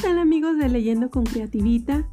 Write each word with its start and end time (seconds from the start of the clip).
tal 0.00 0.18
amigos 0.18 0.56
de 0.58 0.68
Leyendo 0.68 1.10
con 1.10 1.24
Creativita? 1.24 2.08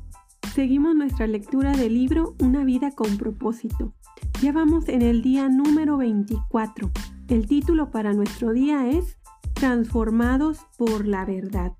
Seguimos 0.53 0.95
nuestra 0.95 1.27
lectura 1.27 1.71
del 1.73 1.93
libro 1.93 2.35
Una 2.39 2.63
vida 2.63 2.91
con 2.91 3.17
propósito. 3.17 3.93
Ya 4.41 4.51
vamos 4.51 4.89
en 4.89 5.03
el 5.03 5.21
día 5.21 5.49
número 5.49 5.97
24. 5.97 6.89
El 7.27 7.47
título 7.47 7.91
para 7.91 8.13
nuestro 8.13 8.53
día 8.53 8.87
es 8.87 9.17
Transformados 9.53 10.65
por 10.77 11.07
la 11.07 11.25
verdad 11.25 11.73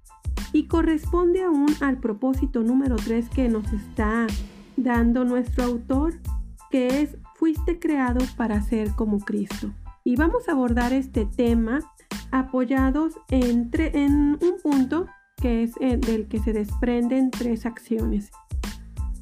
y 0.54 0.68
corresponde 0.68 1.43
aún 1.43 1.73
al 1.81 1.99
propósito 1.99 2.61
número 2.61 2.97
3 2.97 3.29
que 3.29 3.49
nos 3.49 3.71
está 3.73 4.27
dando 4.77 5.25
nuestro 5.25 5.63
autor, 5.63 6.13
que 6.69 7.01
es 7.01 7.17
Fuiste 7.35 7.79
creado 7.79 8.23
para 8.37 8.61
ser 8.61 8.91
como 8.91 9.19
Cristo. 9.19 9.71
Y 10.03 10.17
vamos 10.17 10.47
a 10.47 10.51
abordar 10.51 10.94
este 10.94 11.26
tema 11.26 11.80
apoyados 12.31 13.13
entre, 13.30 14.03
en 14.03 14.38
un 14.41 14.55
punto 14.62 15.08
que 15.41 15.63
es 15.63 15.75
del 15.75 16.27
que 16.27 16.39
se 16.39 16.53
desprenden 16.53 17.31
tres 17.31 17.66
acciones. 17.66 18.31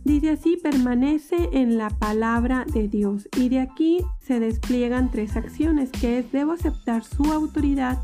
Dice 0.05 0.31
así, 0.31 0.58
permanece 0.58 1.49
en 1.53 1.77
la 1.77 1.89
palabra 1.89 2.66
de 2.66 2.89
Dios. 2.89 3.30
Y 3.38 3.48
de 3.48 3.62
aquí 3.62 3.99
se 4.20 4.39
despliegan 4.39 5.09
tres 5.12 5.38
acciones, 5.38 5.91
que 5.91 6.20
es 6.20 6.31
debo 6.31 6.52
aceptar 6.52 7.03
su 7.03 7.31
autoridad, 7.31 7.99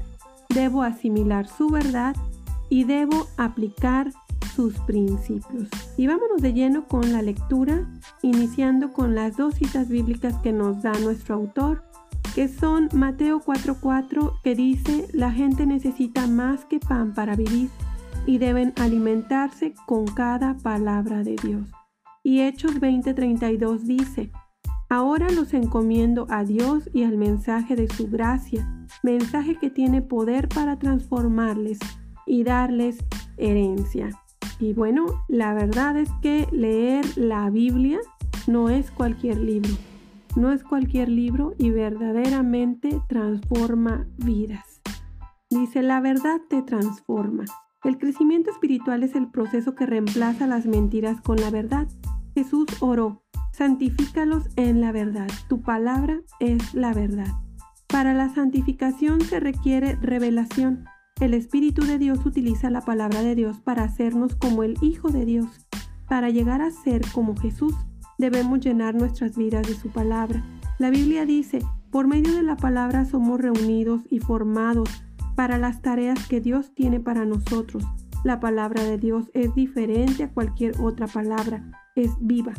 debo 0.48 0.84
asimilar 0.84 1.48
su 1.48 1.70
verdad 1.70 2.16
y 2.70 2.85
debo 2.85 3.27
aplicar 3.38 4.12
sus 4.55 4.80
principios. 4.82 5.68
Y 5.98 6.07
vámonos 6.07 6.41
de 6.41 6.54
lleno 6.54 6.88
con 6.88 7.12
la 7.12 7.21
lectura, 7.21 7.85
iniciando 8.21 8.94
con 8.94 9.13
las 9.13 9.35
dos 9.35 9.55
citas 9.55 9.90
bíblicas 9.90 10.35
que 10.38 10.54
nos 10.54 10.82
da 10.82 10.94
nuestro 10.99 11.35
autor, 11.35 11.84
que 12.34 12.48
son 12.48 12.88
Mateo 12.94 13.41
4:4, 13.41 14.40
que 14.41 14.55
dice, 14.55 15.07
la 15.12 15.32
gente 15.32 15.65
necesita 15.65 16.27
más 16.27 16.63
que 16.65 16.80
pan 16.80 17.13
para 17.13 17.35
vivir 17.35 17.70
y 18.30 18.38
deben 18.38 18.74
alimentarse 18.77 19.74
con 19.88 20.05
cada 20.05 20.55
palabra 20.58 21.24
de 21.24 21.35
Dios. 21.35 21.68
Y 22.22 22.41
Hechos 22.41 22.80
20:32 22.80 23.80
dice, 23.86 24.30
Ahora 24.88 25.32
los 25.32 25.55
encomiendo 25.55 26.27
a 26.30 26.44
Dios 26.44 26.91
y 26.94 27.05
al 27.05 27.18
mensaje 27.18 27.76
de 27.76 27.88
su 27.88 28.08
gracia, 28.08 28.71
mensaje 29.02 29.55
que 29.55 29.71
tiene 29.71 30.04
poder 30.04 30.48
para 30.48 30.77
transformarles 30.77 31.80
y 32.27 32.44
darles 32.44 32.99
herencia. 33.38 34.12
Y 34.60 34.74
bueno, 34.74 35.08
la 35.27 35.55
verdad 35.55 35.98
es 35.98 36.12
que 36.21 36.48
leer 36.52 37.05
la 37.18 37.49
Biblia 37.49 37.98
no 38.46 38.70
es 38.70 38.91
cualquier 38.91 39.40
libro, 39.40 39.74
no 40.36 40.52
es 40.52 40.64
cualquier 40.64 41.10
libro 41.10 41.55
y 41.58 41.71
verdaderamente 41.71 43.02
transforma 43.08 44.05
vidas. 44.18 44.82
Dice, 45.49 45.82
la 45.82 45.99
verdad 45.99 46.40
te 46.48 46.62
transforma. 46.62 47.46
El 47.85 47.98
crecimiento 47.98 48.52
espiritual 48.52 49.04
es 49.04 49.16
el 49.16 49.32
proceso 49.32 49.74
que 49.74 49.85
reemplaza 49.85 50.48
las 50.48 50.66
mentiras 50.66 51.22
con 51.22 51.38
la 51.40 51.49
verdad. 51.49 51.88
Jesús 52.34 52.66
oró, 52.82 53.24
santifícalos 53.54 54.49
en 54.58 54.82
la 54.82 54.91
verdad. 54.91 55.30
Tu 55.48 55.62
palabra 55.62 56.20
es 56.41 56.74
la 56.74 56.94
verdad. 56.94 57.32
Para 57.88 58.13
la 58.13 58.34
santificación 58.34 59.21
se 59.21 59.40
requiere 59.40 59.96
revelación. 59.96 60.84
El 61.21 61.34
Espíritu 61.34 61.86
de 61.86 61.98
Dios 61.98 62.26
utiliza 62.26 62.70
la 62.70 62.82
palabra 62.82 63.21
de 63.21 63.36
Dios 63.36 63.62
para 63.62 63.86
hacernos 63.86 64.36
como 64.36 64.64
el 64.64 64.75
Hijo 64.81 65.09
de 65.09 65.24
Dios. 65.24 65.66
Para 66.09 66.30
llegar 66.30 66.62
a 66.62 66.72
ser 66.72 67.02
como 67.14 67.38
Jesús, 67.38 67.74
debemos 68.18 68.59
llenar 68.59 68.96
nuestras 68.96 69.38
vidas 69.38 69.66
de 69.66 69.74
su 69.74 69.90
palabra. 69.90 70.44
La 70.80 70.90
Biblia 70.90 71.25
dice, 71.25 71.62
por 71.91 72.08
medio 72.08 72.36
de 72.36 72.44
la 72.44 72.58
palabra 72.58 73.06
somos 73.06 73.40
reunidos 73.40 74.02
y 74.09 74.19
formados 74.19 74.90
para 75.40 75.57
las 75.57 75.81
tareas 75.81 76.28
que 76.28 76.41
Dios 76.41 76.73
tiene 76.75 77.00
para 77.00 77.23
nosotros. 77.23 77.81
La 78.25 78.41
palabra 78.41 78.84
de 78.84 78.97
Dios 78.97 79.31
es 79.34 79.56
diferente 79.56 80.24
a 80.24 80.34
cualquier 80.34 80.74
otra 80.81 81.08
palabra, 81.08 81.64
es 81.96 82.12
viva. 82.19 82.52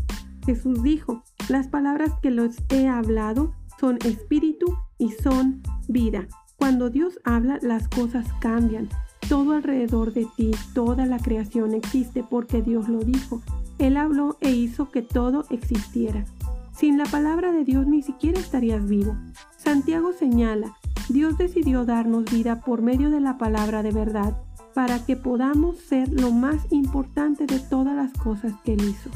Jesús 0.46 0.82
dijo, 0.82 1.22
las 1.50 1.68
palabras 1.68 2.12
que 2.22 2.30
los 2.30 2.56
he 2.70 2.88
hablado 2.88 3.52
son 3.78 3.98
espíritu 4.06 4.78
y 4.96 5.10
son 5.10 5.60
vida. 5.88 6.26
Cuando 6.56 6.88
Dios 6.88 7.20
habla, 7.22 7.58
las 7.60 7.86
cosas 7.86 8.26
cambian. 8.40 8.88
Todo 9.28 9.52
alrededor 9.52 10.14
de 10.14 10.26
ti, 10.34 10.50
toda 10.72 11.04
la 11.04 11.18
creación 11.18 11.74
existe 11.74 12.24
porque 12.24 12.62
Dios 12.62 12.88
lo 12.88 13.00
dijo. 13.00 13.42
Él 13.78 13.98
habló 13.98 14.38
e 14.40 14.52
hizo 14.52 14.88
que 14.88 15.02
todo 15.02 15.44
existiera. 15.50 16.24
Sin 16.72 16.96
la 16.96 17.04
palabra 17.04 17.52
de 17.52 17.62
Dios 17.62 17.86
ni 17.86 18.00
siquiera 18.00 18.40
estarías 18.40 18.88
vivo. 18.88 19.14
Santiago 19.58 20.14
señala, 20.14 20.78
Dios 21.10 21.36
decidió 21.36 21.84
darnos 21.84 22.24
vida 22.30 22.60
por 22.60 22.82
medio 22.82 23.10
de 23.10 23.18
la 23.18 23.36
palabra 23.36 23.82
de 23.82 23.90
verdad 23.90 24.40
para 24.74 25.04
que 25.04 25.16
podamos 25.16 25.76
ser 25.76 26.08
lo 26.08 26.30
más 26.30 26.70
importante 26.70 27.46
de 27.46 27.58
todas 27.58 27.96
las 27.96 28.12
cosas 28.12 28.52
que 28.64 28.74
Él 28.74 28.84
hizo. 28.84 29.10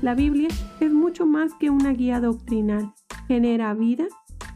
La 0.00 0.14
Biblia 0.14 0.48
es 0.78 0.92
mucho 0.92 1.26
más 1.26 1.52
que 1.54 1.68
una 1.68 1.90
guía 1.90 2.20
doctrinal. 2.20 2.94
Genera 3.26 3.74
vida, 3.74 4.04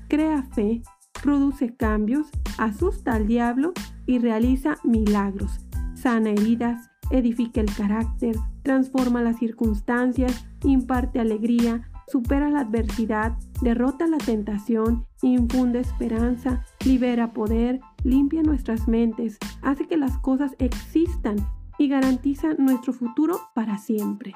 crea 0.07 0.45
fe, 0.55 0.83
produce 1.21 1.75
cambios, 1.75 2.29
asusta 2.59 3.15
al 3.15 3.27
diablo 3.27 3.73
y 4.07 4.21
realiza 4.21 4.77
milagros. 4.85 5.67
Sana 5.95 6.31
heridas, 6.31 6.91
edifica 7.11 7.61
el 7.61 7.75
carácter, 7.75 8.37
transforma 8.63 9.21
las 9.21 9.39
circunstancias, 9.41 10.47
imparte 10.63 11.19
alegría, 11.19 11.91
supera 12.07 12.51
la 12.51 12.61
adversidad, 12.61 13.37
derrota 13.63 14.07
la 14.07 14.19
tentación, 14.19 15.07
infunde 15.23 15.81
esperanza, 15.81 16.65
libera 16.85 17.33
poder, 17.33 17.81
limpia 18.03 18.43
nuestras 18.43 18.89
mentes, 18.89 19.39
hace 19.63 19.87
que 19.87 19.97
las 19.97 20.19
cosas 20.19 20.55
existan 20.59 21.37
y 21.79 21.89
garantiza 21.89 22.55
nuestro 22.55 22.93
futuro 22.93 23.41
para 23.55 23.79
siempre. 23.79 24.35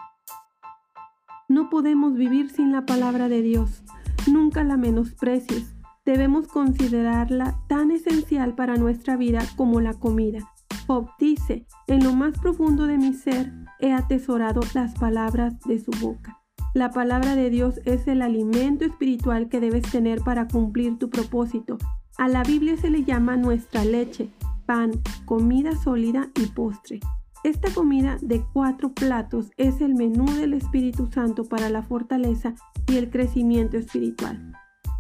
No 1.49 1.71
podemos 1.71 2.15
vivir 2.15 2.51
sin 2.51 2.73
la 2.73 2.85
palabra 2.85 3.29
de 3.29 3.41
Dios. 3.41 3.83
Nunca 4.31 4.65
la 4.65 4.77
menosprecies. 4.77 5.75
Debemos 6.05 6.47
considerarla 6.49 7.59
tan 7.69 7.91
esencial 7.91 8.55
para 8.55 8.77
nuestra 8.77 9.17
vida 9.17 9.41
como 9.57 9.81
la 9.81 9.95
comida. 9.95 10.53
Job 10.87 11.09
dice, 11.19 11.67
en 11.87 12.05
lo 12.05 12.15
más 12.15 12.39
profundo 12.39 12.87
de 12.87 12.99
mi 12.99 13.15
ser 13.15 13.53
he 13.79 13.93
atesorado 13.93 14.61
las 14.75 14.95
palabras 14.99 15.59
de 15.61 15.79
su 15.79 15.91
boca. 16.01 16.38
La 16.75 16.91
palabra 16.91 17.35
de 17.35 17.49
Dios 17.49 17.81
es 17.87 18.07
el 18.09 18.21
alimento 18.21 18.85
espiritual 18.85 19.49
que 19.49 19.59
debes 19.59 19.91
tener 19.91 20.21
para 20.21 20.47
cumplir 20.49 20.99
tu 20.99 21.09
propósito. 21.09 21.79
A 22.19 22.29
la 22.29 22.43
Biblia 22.43 22.77
se 22.77 22.91
le 22.91 23.05
llama 23.05 23.37
nuestra 23.37 23.85
leche, 23.85 24.29
pan, 24.67 24.91
comida 25.25 25.75
sólida 25.77 26.29
y 26.35 26.47
postre. 26.47 27.01
Esta 27.43 27.73
comida 27.73 28.19
de 28.21 28.45
cuatro 28.53 28.93
platos 28.93 29.51
es 29.57 29.81
el 29.81 29.95
menú 29.95 30.27
del 30.35 30.53
Espíritu 30.53 31.09
Santo 31.11 31.45
para 31.45 31.71
la 31.71 31.83
fortaleza 31.83 32.55
y 32.87 32.97
el 32.97 33.09
crecimiento 33.09 33.79
espiritual. 33.79 34.53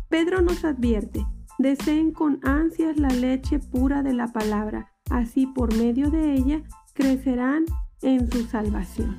Pedro 0.08 0.40
nos 0.40 0.64
advierte, 0.64 1.26
deseen 1.58 2.12
con 2.12 2.40
ansias 2.44 2.98
la 2.98 3.08
leche 3.08 3.58
pura 3.58 4.02
de 4.02 4.14
la 4.14 4.28
palabra, 4.28 4.90
así 5.10 5.46
por 5.46 5.76
medio 5.76 6.10
de 6.10 6.32
ella 6.32 6.62
crecerán 6.94 7.66
en 8.00 8.30
su 8.30 8.44
salvación. 8.44 9.16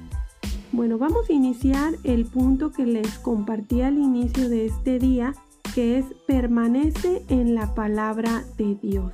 Bueno, 0.71 0.99
vamos 0.99 1.29
a 1.29 1.33
iniciar 1.33 1.95
el 2.03 2.25
punto 2.25 2.71
que 2.71 2.85
les 2.85 3.17
compartí 3.17 3.81
al 3.81 3.97
inicio 3.97 4.49
de 4.49 4.67
este 4.67 4.99
día, 4.99 5.33
que 5.73 5.97
es 5.97 6.05
permanece 6.27 7.23
en 7.27 7.55
la 7.55 7.73
palabra 7.73 8.43
de 8.55 8.75
Dios. 8.75 9.11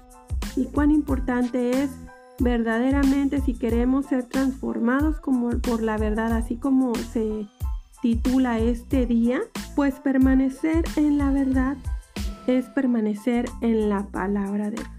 Y 0.57 0.65
cuán 0.65 0.91
importante 0.91 1.83
es 1.83 1.91
verdaderamente 2.39 3.39
si 3.39 3.53
queremos 3.53 4.07
ser 4.07 4.25
transformados 4.25 5.21
como 5.21 5.49
por 5.61 5.81
la 5.81 5.97
verdad, 5.97 6.33
así 6.33 6.57
como 6.57 6.93
se 6.95 7.47
titula 8.01 8.59
este 8.59 9.05
día, 9.05 9.39
pues 9.77 9.95
permanecer 10.01 10.83
en 10.97 11.17
la 11.17 11.31
verdad 11.31 11.77
es 12.47 12.65
permanecer 12.65 13.45
en 13.61 13.87
la 13.87 14.07
palabra 14.07 14.71
de 14.71 14.75
Dios. 14.75 14.89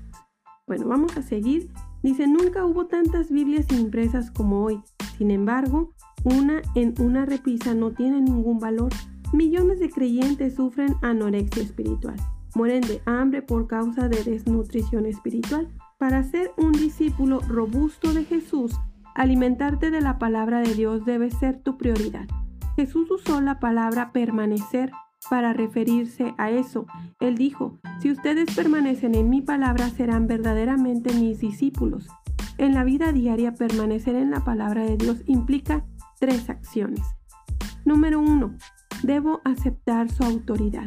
Bueno, 0.67 0.89
vamos 0.89 1.17
a 1.19 1.23
seguir. 1.23 1.71
Dice, 2.03 2.27
nunca 2.27 2.65
hubo 2.65 2.87
tantas 2.87 3.31
Biblias 3.31 3.71
impresas 3.73 4.31
como 4.31 4.65
hoy. 4.65 4.83
Sin 5.19 5.31
embargo, 5.31 5.95
una 6.27 6.61
en 6.75 6.93
una 6.99 7.25
repisa 7.25 7.73
no 7.75 7.93
tiene 7.93 8.21
ningún 8.21 8.59
valor. 8.59 8.91
Millones 9.33 9.79
de 9.79 9.91
creyentes 9.91 10.57
sufren 10.57 10.97
anorexia 11.01 11.63
espiritual. 11.63 12.17
Mueren 12.57 12.81
de 12.81 13.01
hambre 13.07 13.43
por 13.43 13.69
causa 13.69 14.09
de 14.09 14.25
desnutrición 14.25 15.07
espiritual. 15.07 15.69
Para 15.99 16.25
ser 16.25 16.51
un 16.57 16.73
discípulo 16.73 17.39
robusto 17.41 18.13
de 18.13 18.25
Jesús, 18.25 18.75
alimentarte 19.15 19.93
de 19.93 20.01
la 20.01 20.19
palabra 20.19 20.61
de 20.61 20.75
Dios 20.75 21.05
debe 21.05 21.31
ser 21.31 21.63
tu 21.63 21.79
prioridad. 21.79 22.27
Jesús 22.75 23.09
usó 23.11 23.41
la 23.41 23.61
palabra 23.61 24.11
permanecer 24.11 24.91
para 25.31 25.53
referirse 25.53 26.35
a 26.39 26.51
eso. 26.51 26.87
Él 27.21 27.37
dijo, 27.37 27.79
si 28.01 28.11
ustedes 28.11 28.53
permanecen 28.55 29.15
en 29.15 29.31
mi 29.31 29.43
palabra 29.43 29.91
serán 29.91 30.27
verdaderamente 30.27 31.15
mis 31.15 31.39
discípulos. 31.39 32.09
En 32.59 32.75
la 32.75 32.83
vida 32.83 33.13
diaria 33.13 33.55
permanecer 33.55 34.17
en 34.17 34.31
la 34.31 34.43
palabra 34.45 34.85
de 34.85 34.97
Dios 34.97 35.23
implica 35.27 35.85
tres 36.19 36.51
acciones. 36.51 37.03
Número 37.85 38.21
uno, 38.21 38.55
debo 39.03 39.41
aceptar 39.45 40.11
su 40.11 40.25
autoridad. 40.25 40.87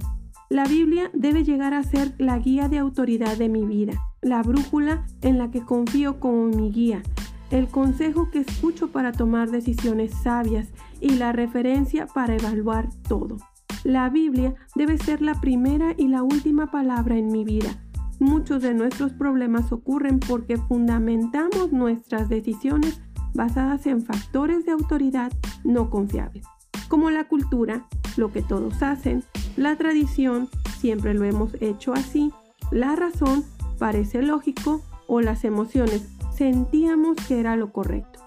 La 0.50 0.66
Biblia 0.66 1.12
debe 1.14 1.44
llegar 1.44 1.74
a 1.74 1.84
ser 1.84 2.16
la 2.18 2.40
guía 2.40 2.68
de 2.70 2.80
autoridad 2.80 3.38
de 3.38 3.50
mi 3.50 3.66
vida, 3.66 3.94
la 4.22 4.42
brújula 4.42 5.06
en 5.22 5.38
la 5.38 5.52
que 5.52 5.64
confío 5.64 6.20
como 6.20 6.46
mi 6.46 6.72
guía. 6.72 7.04
el 7.52 7.68
consejo 7.68 8.30
que 8.30 8.42
escucho 8.42 8.92
para 8.92 9.12
tomar 9.12 9.50
decisiones 9.50 10.14
sabias 10.22 10.68
y 11.02 11.16
la 11.16 11.31
referencia 11.31 12.06
para 12.06 12.36
evaluar 12.36 12.90
todo. 13.08 13.38
La 13.84 14.10
Biblia 14.10 14.54
debe 14.76 14.98
ser 14.98 15.22
la 15.22 15.40
primera 15.42 15.96
y 15.98 16.10
la 16.10 16.22
última 16.22 16.70
palabra 16.70 17.18
en 17.18 17.31
mi 17.31 17.44
vida. 17.44 17.70
Muchos 18.20 18.62
de 18.62 18.74
nuestros 18.74 19.14
problemas 19.14 19.72
ocurren 19.72 20.20
porque 20.20 20.58
fundamentamos 20.58 21.72
nuestras 21.72 22.28
decisiones 22.28 23.02
basadas 23.40 23.88
en 23.88 24.02
factores 24.02 24.66
de 24.66 24.74
autoridad 24.74 25.32
no 25.64 25.90
confiables, 25.90 26.44
como 26.90 27.10
la 27.10 27.24
cultura, 27.30 27.86
lo 28.18 28.34
que 28.34 28.42
todos 28.42 28.84
hacen, 28.84 29.24
la 29.56 29.78
tradición, 29.78 30.50
siempre 30.78 31.14
lo 31.14 31.24
hemos 31.24 31.54
hecho 31.62 31.94
así, 31.94 32.34
la 32.70 32.98
razón, 32.98 33.46
parece 33.78 34.22
lógico, 34.24 34.82
o 35.08 35.22
las 35.22 35.46
emociones, 35.46 36.06
sentíamos 36.36 37.16
que 37.30 37.40
era 37.40 37.56
lo 37.56 37.72
correcto. 37.72 38.20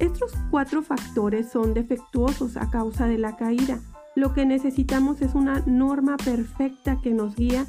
Estos 0.00 0.32
cuatro 0.50 0.82
factores 0.82 1.48
son 1.52 1.72
defectuosos 1.72 2.56
a 2.56 2.68
causa 2.68 3.06
de 3.06 3.18
la 3.18 3.36
caída. 3.36 3.78
Lo 4.16 4.34
que 4.34 4.44
necesitamos 4.44 5.22
es 5.22 5.36
una 5.36 5.62
norma 5.66 6.16
perfecta 6.16 6.98
que 7.00 7.10
nos 7.10 7.36
guía 7.36 7.64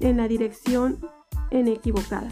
en 0.00 0.18
la 0.18 0.28
dirección 0.28 0.98
en 1.50 1.68
equivocada. 1.68 2.28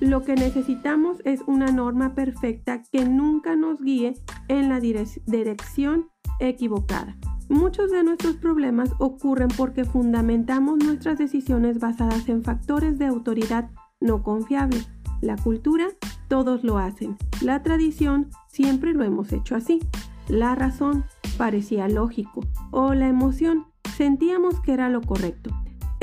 Lo 0.00 0.22
que 0.22 0.34
necesitamos 0.34 1.18
es 1.24 1.40
una 1.46 1.66
norma 1.66 2.14
perfecta 2.14 2.82
que 2.82 3.04
nunca 3.04 3.56
nos 3.56 3.80
guíe 3.80 4.14
en 4.48 4.68
la 4.68 4.80
dirección 4.80 6.08
equivocada. 6.40 7.16
Muchos 7.48 7.90
de 7.90 8.02
nuestros 8.02 8.36
problemas 8.36 8.90
ocurren 8.98 9.48
porque 9.56 9.84
fundamentamos 9.84 10.78
nuestras 10.78 11.18
decisiones 11.18 11.78
basadas 11.78 12.28
en 12.28 12.42
factores 12.42 12.98
de 12.98 13.06
autoridad 13.06 13.70
no 14.00 14.22
confiables. 14.22 14.88
La 15.20 15.36
cultura, 15.36 15.88
todos 16.28 16.64
lo 16.64 16.78
hacen. 16.78 17.16
La 17.40 17.62
tradición, 17.62 18.30
siempre 18.48 18.92
lo 18.94 19.04
hemos 19.04 19.32
hecho 19.32 19.54
así. 19.54 19.80
La 20.28 20.54
razón, 20.54 21.04
parecía 21.38 21.88
lógico. 21.88 22.40
O 22.70 22.94
la 22.94 23.08
emoción, 23.08 23.66
sentíamos 23.96 24.60
que 24.60 24.72
era 24.72 24.88
lo 24.88 25.02
correcto. 25.02 25.50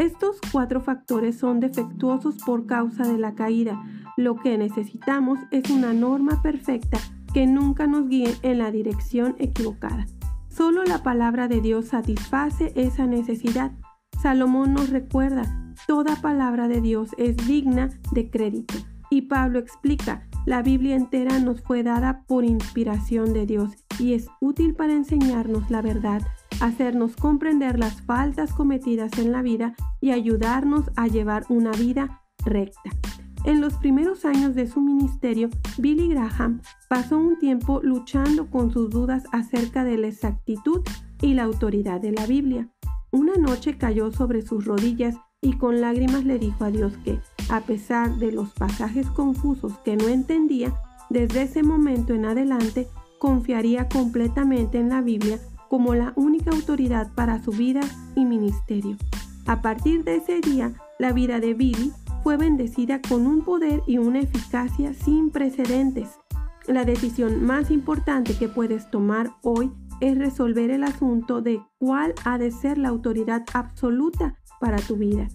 Estos 0.01 0.39
cuatro 0.51 0.81
factores 0.81 1.37
son 1.37 1.59
defectuosos 1.59 2.39
por 2.43 2.65
causa 2.65 3.03
de 3.03 3.19
la 3.19 3.35
caída. 3.35 3.83
Lo 4.17 4.35
que 4.35 4.57
necesitamos 4.57 5.37
es 5.51 5.69
una 5.69 5.93
norma 5.93 6.41
perfecta 6.41 6.97
que 7.35 7.45
nunca 7.45 7.85
nos 7.85 8.09
guíe 8.09 8.33
en 8.41 8.57
la 8.57 8.71
dirección 8.71 9.35
equivocada. 9.37 10.07
Solo 10.49 10.83
la 10.85 11.03
palabra 11.03 11.47
de 11.47 11.61
Dios 11.61 11.89
satisface 11.89 12.73
esa 12.75 13.05
necesidad. 13.05 13.73
Salomón 14.23 14.73
nos 14.73 14.89
recuerda, 14.89 15.43
toda 15.85 16.15
palabra 16.15 16.67
de 16.67 16.81
Dios 16.81 17.11
es 17.19 17.37
digna 17.37 17.91
de 18.11 18.31
crédito. 18.31 18.73
Y 19.11 19.27
Pablo 19.27 19.59
explica, 19.59 20.27
la 20.47 20.63
Biblia 20.63 20.95
entera 20.95 21.37
nos 21.37 21.61
fue 21.61 21.83
dada 21.83 22.23
por 22.25 22.43
inspiración 22.43 23.33
de 23.33 23.45
Dios 23.45 23.73
y 23.99 24.15
es 24.15 24.25
útil 24.39 24.73
para 24.73 24.93
enseñarnos 24.93 25.69
la 25.69 25.83
verdad, 25.83 26.23
hacernos 26.61 27.15
comprender 27.15 27.77
las 27.79 28.01
faltas 28.01 28.53
cometidas 28.53 29.17
en 29.17 29.31
la 29.31 29.41
vida 29.41 29.73
y 29.99 30.11
ayudarnos 30.11 30.91
a 30.95 31.07
llevar 31.07 31.45
una 31.49 31.71
vida 31.71 32.21
recta. 32.45 32.91
En 33.43 33.59
los 33.59 33.73
primeros 33.73 34.23
años 34.23 34.53
de 34.53 34.67
su 34.67 34.81
ministerio, 34.81 35.49
Billy 35.79 36.09
Graham 36.09 36.61
pasó 36.87 37.17
un 37.17 37.39
tiempo 37.39 37.81
luchando 37.81 38.51
con 38.51 38.71
sus 38.71 38.91
dudas 38.91 39.23
acerca 39.31 39.83
de 39.83 39.97
la 39.97 40.07
exactitud 40.07 40.81
y 41.21 41.33
la 41.33 41.43
autoridad 41.43 41.99
de 41.99 42.11
la 42.11 42.27
Biblia. 42.27 42.69
Una 43.11 43.33
noche 43.35 43.77
cayó 43.77 44.11
sobre 44.11 44.43
sus 44.43 44.65
rodillas 44.65 45.15
y 45.41 45.53
con 45.53 45.81
lágrimas 45.81 46.23
le 46.23 46.37
dijo 46.37 46.63
a 46.63 46.69
Dios 46.69 46.93
que, 47.03 47.19
a 47.49 47.61
pesar 47.61 48.17
de 48.17 48.31
los 48.31 48.51
pasajes 48.51 49.09
confusos 49.09 49.73
que 49.79 49.97
no 49.97 50.07
entendía, 50.07 50.75
desde 51.09 51.41
ese 51.41 51.63
momento 51.63 52.13
en 52.13 52.25
adelante 52.25 52.87
confiaría 53.17 53.89
completamente 53.89 54.79
en 54.79 54.89
la 54.89 55.01
Biblia 55.01 55.39
como 55.71 55.95
la 55.95 56.11
única 56.17 56.51
autoridad 56.51 57.13
para 57.15 57.41
su 57.41 57.51
vida 57.51 57.79
y 58.13 58.25
ministerio. 58.25 58.97
A 59.47 59.61
partir 59.61 60.03
de 60.03 60.17
ese 60.17 60.41
día, 60.41 60.73
la 60.99 61.13
vida 61.13 61.39
de 61.39 61.53
Billy 61.53 61.93
fue 62.23 62.35
bendecida 62.35 62.99
con 63.01 63.25
un 63.25 63.41
poder 63.45 63.81
y 63.87 63.97
una 63.97 64.19
eficacia 64.19 64.93
sin 64.93 65.29
precedentes. 65.29 66.19
La 66.67 66.83
decisión 66.83 67.45
más 67.45 67.71
importante 67.71 68.37
que 68.37 68.49
puedes 68.49 68.91
tomar 68.91 69.31
hoy 69.43 69.71
es 70.01 70.17
resolver 70.17 70.71
el 70.71 70.83
asunto 70.83 71.41
de 71.41 71.61
cuál 71.77 72.15
ha 72.25 72.37
de 72.37 72.51
ser 72.51 72.77
la 72.77 72.89
autoridad 72.89 73.45
absoluta 73.53 74.35
para 74.59 74.77
tu 74.77 74.97
vida. 74.97 75.29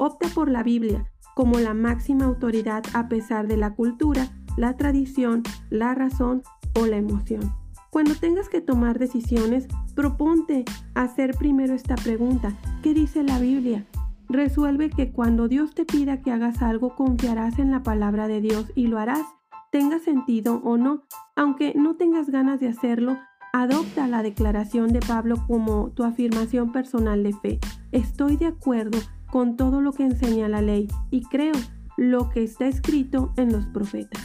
Opta 0.00 0.26
por 0.34 0.50
la 0.50 0.64
Biblia 0.64 1.04
como 1.36 1.60
la 1.60 1.74
máxima 1.74 2.24
autoridad 2.24 2.82
a 2.92 3.06
pesar 3.08 3.46
de 3.46 3.56
la 3.56 3.76
cultura, 3.76 4.30
la 4.56 4.76
tradición, 4.76 5.44
la 5.70 5.94
razón 5.94 6.42
o 6.74 6.86
la 6.86 6.96
emoción. 6.96 7.65
Cuando 7.96 8.14
tengas 8.14 8.50
que 8.50 8.60
tomar 8.60 8.98
decisiones, 8.98 9.68
proponte 9.94 10.66
hacer 10.94 11.34
primero 11.34 11.72
esta 11.72 11.94
pregunta. 11.94 12.52
¿Qué 12.82 12.92
dice 12.92 13.22
la 13.22 13.38
Biblia? 13.38 13.86
Resuelve 14.28 14.90
que 14.90 15.12
cuando 15.12 15.48
Dios 15.48 15.74
te 15.74 15.86
pida 15.86 16.20
que 16.20 16.30
hagas 16.30 16.60
algo, 16.60 16.94
confiarás 16.94 17.58
en 17.58 17.70
la 17.70 17.82
palabra 17.82 18.28
de 18.28 18.42
Dios 18.42 18.70
y 18.74 18.88
lo 18.88 18.98
harás, 18.98 19.24
tenga 19.72 19.98
sentido 19.98 20.60
o 20.62 20.76
no. 20.76 21.04
Aunque 21.36 21.72
no 21.74 21.96
tengas 21.96 22.28
ganas 22.28 22.60
de 22.60 22.68
hacerlo, 22.68 23.16
adopta 23.54 24.06
la 24.06 24.22
declaración 24.22 24.92
de 24.92 25.00
Pablo 25.00 25.36
como 25.46 25.88
tu 25.92 26.04
afirmación 26.04 26.72
personal 26.72 27.22
de 27.22 27.32
fe. 27.32 27.60
Estoy 27.92 28.36
de 28.36 28.48
acuerdo 28.48 28.98
con 29.30 29.56
todo 29.56 29.80
lo 29.80 29.92
que 29.92 30.02
enseña 30.02 30.50
la 30.50 30.60
ley 30.60 30.86
y 31.10 31.22
creo 31.22 31.54
lo 31.96 32.28
que 32.28 32.44
está 32.44 32.66
escrito 32.66 33.32
en 33.38 33.52
los 33.52 33.64
profetas. 33.68 34.20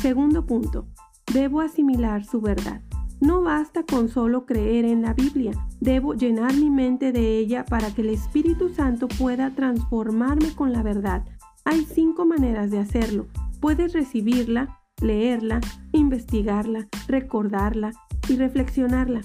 Segundo 0.00 0.46
punto, 0.46 0.86
debo 1.32 1.60
asimilar 1.60 2.24
su 2.24 2.40
verdad. 2.40 2.82
No 3.20 3.42
basta 3.42 3.82
con 3.82 4.08
solo 4.08 4.46
creer 4.46 4.84
en 4.84 5.02
la 5.02 5.12
Biblia, 5.12 5.52
debo 5.80 6.14
llenar 6.14 6.54
mi 6.54 6.70
mente 6.70 7.10
de 7.10 7.38
ella 7.38 7.64
para 7.64 7.92
que 7.92 8.02
el 8.02 8.10
Espíritu 8.10 8.68
Santo 8.68 9.08
pueda 9.08 9.50
transformarme 9.50 10.54
con 10.54 10.72
la 10.72 10.82
verdad. 10.82 11.24
Hay 11.64 11.84
cinco 11.84 12.24
maneras 12.24 12.70
de 12.70 12.78
hacerlo. 12.78 13.26
Puedes 13.60 13.92
recibirla, 13.92 14.78
leerla, 15.02 15.60
investigarla, 15.92 16.86
recordarla 17.08 17.92
y 18.28 18.36
reflexionarla. 18.36 19.22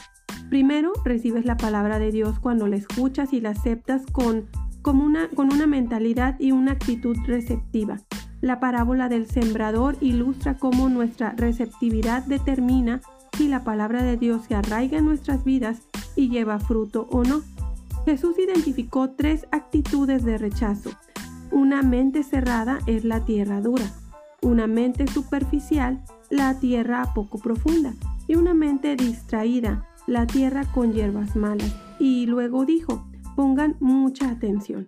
Primero, 0.49 0.93
recibes 1.05 1.45
la 1.45 1.57
palabra 1.57 1.99
de 1.99 2.11
Dios 2.11 2.39
cuando 2.39 2.67
la 2.67 2.75
escuchas 2.75 3.31
y 3.31 3.41
la 3.41 3.51
aceptas 3.51 4.05
con, 4.11 4.49
una, 4.85 5.29
con 5.29 5.53
una 5.53 5.67
mentalidad 5.67 6.39
y 6.39 6.51
una 6.51 6.73
actitud 6.73 7.15
receptiva. 7.25 7.99
La 8.43 8.59
parábola 8.59 9.07
del 9.07 9.25
sembrador 9.25 9.95
ilustra 10.01 10.57
cómo 10.57 10.89
nuestra 10.89 11.31
receptividad 11.31 12.25
determina 12.25 12.99
si 13.37 13.47
la 13.47 13.63
palabra 13.63 14.03
de 14.03 14.17
Dios 14.17 14.43
se 14.43 14.53
arraiga 14.53 14.97
en 14.97 15.05
nuestras 15.05 15.45
vidas 15.45 15.83
y 16.17 16.27
lleva 16.27 16.59
fruto 16.59 17.07
o 17.09 17.23
no. 17.23 17.41
Jesús 18.03 18.37
identificó 18.37 19.11
tres 19.11 19.47
actitudes 19.51 20.25
de 20.25 20.37
rechazo. 20.37 20.89
Una 21.51 21.83
mente 21.83 22.21
cerrada 22.21 22.79
es 22.85 23.05
la 23.05 23.23
tierra 23.23 23.61
dura, 23.61 23.85
una 24.41 24.67
mente 24.67 25.07
superficial, 25.07 26.03
la 26.29 26.59
tierra 26.59 27.13
poco 27.15 27.37
profunda, 27.37 27.93
y 28.27 28.35
una 28.35 28.53
mente 28.53 28.97
distraída, 28.97 29.87
la 30.05 30.27
tierra 30.27 30.65
con 30.65 30.91
hierbas 30.91 31.37
malas. 31.37 31.73
Y 31.97 32.25
luego 32.25 32.65
dijo, 32.65 33.07
pongan 33.37 33.77
mucha 33.79 34.29
atención. 34.29 34.87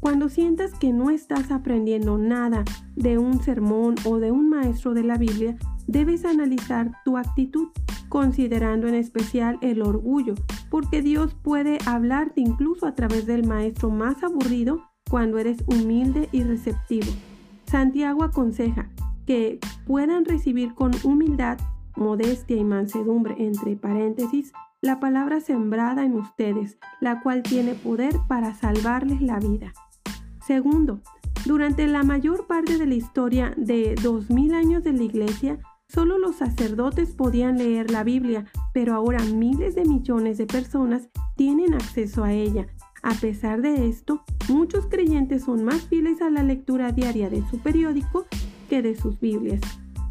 Cuando 0.00 0.28
sientas 0.28 0.72
que 0.78 0.92
no 0.92 1.10
estás 1.10 1.50
aprendiendo 1.50 2.18
nada 2.18 2.64
de 2.94 3.18
un 3.18 3.42
sermón 3.42 3.96
o 4.04 4.18
de 4.18 4.30
un 4.30 4.48
maestro 4.48 4.94
de 4.94 5.02
la 5.02 5.18
Biblia, 5.18 5.56
debes 5.88 6.24
analizar 6.24 6.92
tu 7.04 7.16
actitud, 7.16 7.68
considerando 8.08 8.86
en 8.86 8.94
especial 8.94 9.58
el 9.60 9.82
orgullo, 9.82 10.34
porque 10.70 11.02
Dios 11.02 11.34
puede 11.34 11.78
hablarte 11.84 12.40
incluso 12.40 12.86
a 12.86 12.94
través 12.94 13.26
del 13.26 13.46
maestro 13.46 13.90
más 13.90 14.22
aburrido 14.22 14.84
cuando 15.10 15.38
eres 15.38 15.64
humilde 15.66 16.28
y 16.30 16.44
receptivo. 16.44 17.10
Santiago 17.66 18.22
aconseja 18.22 18.88
que 19.26 19.58
puedan 19.84 20.24
recibir 20.24 20.74
con 20.74 20.92
humildad, 21.02 21.58
modestia 21.96 22.56
y 22.56 22.64
mansedumbre, 22.64 23.34
entre 23.38 23.76
paréntesis, 23.76 24.52
la 24.80 25.00
palabra 25.00 25.40
sembrada 25.40 26.04
en 26.04 26.14
ustedes, 26.14 26.78
la 27.00 27.20
cual 27.20 27.42
tiene 27.42 27.74
poder 27.74 28.14
para 28.28 28.54
salvarles 28.54 29.20
la 29.20 29.40
vida. 29.40 29.72
Segundo, 30.48 31.02
durante 31.44 31.86
la 31.86 32.04
mayor 32.04 32.46
parte 32.46 32.78
de 32.78 32.86
la 32.86 32.94
historia 32.94 33.52
de 33.58 33.94
2000 34.02 34.54
años 34.54 34.82
de 34.82 34.94
la 34.94 35.02
iglesia, 35.02 35.58
solo 35.90 36.16
los 36.16 36.36
sacerdotes 36.36 37.10
podían 37.10 37.58
leer 37.58 37.90
la 37.90 38.02
Biblia, 38.02 38.46
pero 38.72 38.94
ahora 38.94 39.22
miles 39.24 39.74
de 39.74 39.84
millones 39.84 40.38
de 40.38 40.46
personas 40.46 41.10
tienen 41.36 41.74
acceso 41.74 42.24
a 42.24 42.32
ella. 42.32 42.66
A 43.02 43.12
pesar 43.12 43.60
de 43.60 43.90
esto, 43.90 44.24
muchos 44.48 44.86
creyentes 44.86 45.44
son 45.44 45.64
más 45.64 45.82
fieles 45.82 46.22
a 46.22 46.30
la 46.30 46.42
lectura 46.42 46.92
diaria 46.92 47.28
de 47.28 47.46
su 47.50 47.58
periódico 47.58 48.24
que 48.70 48.80
de 48.80 48.96
sus 48.96 49.20
Biblias. 49.20 49.60